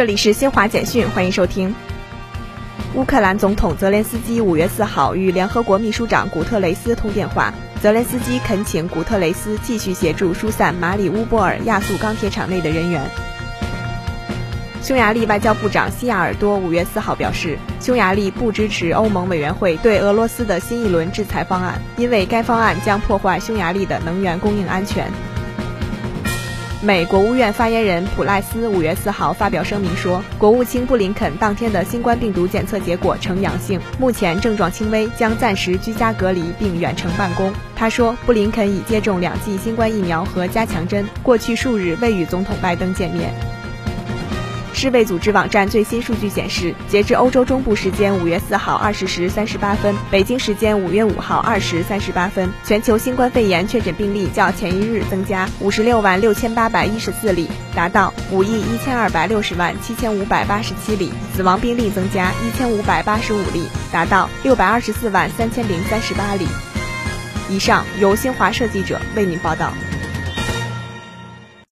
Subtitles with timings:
[0.00, 1.74] 这里是新华简讯，欢迎收听。
[2.94, 7.52] 乌克兰总统泽连斯基五月四号与联合国秘书长古特雷斯通电话，
[7.82, 13.02] 泽连斯基恳请古特雷斯继续协助疏散马里乌波尔亚速钢铁厂内的人员。
[14.80, 25.12] 匈牙利外交部长西亚尔多五月四号表示，匈牙利不支持欧盟委员会对俄罗斯的新一轮制裁方案，因为该方案将破坏匈牙利的能源供应安全。
[26.82, 37.52] 美国务院发言人普赖斯五月四号发表声明说，国务卿布林肯当天的新冠病毒检测结果呈阳性，目前症状轻微，将暂时居家隔离并远程办公。
[37.76, 43.30] 他说，布林肯已接种两剂新冠疫苗和加强针，过去数日未与总统拜登见面。
[44.72, 66.46] 世卫组织网站最新数据显示，截至欧洲中部时间五月四号二十时三十八分，北京时间五月五号二时三十八分，全球新冠肺炎确诊病例较前一日增加五十六万六千八百一十四例，达到五亿一千二百六十万七千五百八十七例；死亡病例增加一千五百八十五例，达到六百二十四万三千零三十八例。
[67.50, 69.72] 以上由新华社记者为您报道。